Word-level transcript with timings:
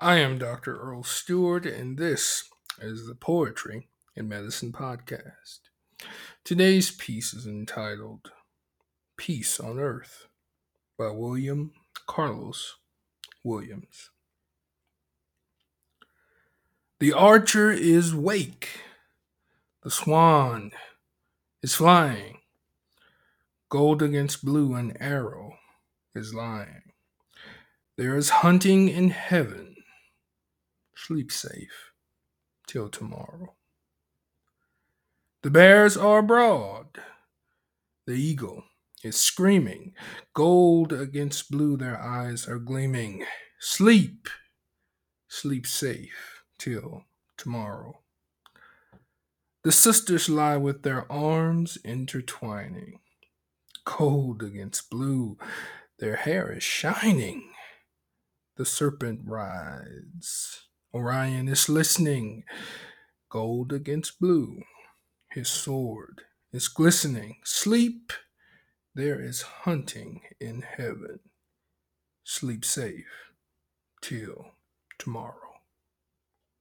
I 0.00 0.18
am 0.18 0.38
Dr. 0.38 0.78
Earl 0.78 1.02
Stewart, 1.02 1.66
and 1.66 1.98
this 1.98 2.44
is 2.80 3.08
the 3.08 3.16
Poetry 3.16 3.88
and 4.14 4.28
Medicine 4.28 4.70
Podcast. 4.70 5.58
Today's 6.44 6.92
piece 6.92 7.34
is 7.34 7.48
entitled 7.48 8.30
Peace 9.16 9.58
on 9.58 9.80
Earth 9.80 10.28
by 10.96 11.10
William 11.10 11.72
Carlos 12.06 12.76
Williams. 13.42 14.10
The 17.00 17.12
archer 17.12 17.72
is 17.72 18.14
wake, 18.14 18.68
the 19.82 19.90
swan 19.90 20.70
is 21.60 21.74
flying, 21.74 22.38
gold 23.68 24.00
against 24.02 24.44
blue, 24.44 24.76
an 24.76 24.96
arrow 25.00 25.58
is 26.14 26.32
lying. 26.32 26.92
There 27.96 28.16
is 28.16 28.30
hunting 28.30 28.88
in 28.88 29.10
heaven 29.10 29.67
Sleep 31.06 31.30
safe 31.30 31.92
till 32.66 32.88
tomorrow. 32.88 33.54
The 35.42 35.50
bears 35.50 35.96
are 35.96 36.18
abroad. 36.18 36.98
The 38.06 38.14
eagle 38.14 38.64
is 39.04 39.16
screaming. 39.16 39.94
Gold 40.34 40.92
against 40.92 41.52
blue, 41.52 41.76
their 41.76 42.02
eyes 42.02 42.48
are 42.48 42.58
gleaming. 42.58 43.24
Sleep, 43.60 44.28
sleep 45.28 45.66
safe 45.66 46.42
till 46.58 47.04
tomorrow. 47.36 48.00
The 49.62 49.72
sisters 49.72 50.28
lie 50.28 50.56
with 50.56 50.82
their 50.82 51.10
arms 51.10 51.78
intertwining. 51.84 52.98
Cold 53.84 54.42
against 54.42 54.90
blue, 54.90 55.38
their 56.00 56.16
hair 56.16 56.52
is 56.52 56.64
shining. 56.64 57.50
The 58.56 58.66
serpent 58.66 59.20
rides 59.24 60.67
Orion 60.94 61.48
is 61.48 61.68
listening. 61.68 62.44
Gold 63.30 63.72
against 63.72 64.18
blue. 64.18 64.62
His 65.30 65.48
sword 65.48 66.22
is 66.52 66.68
glistening. 66.68 67.36
Sleep. 67.44 68.12
There 68.94 69.20
is 69.20 69.42
hunting 69.42 70.22
in 70.40 70.62
heaven. 70.62 71.20
Sleep 72.24 72.64
safe 72.64 73.32
till 74.00 74.52
tomorrow. 74.98 75.47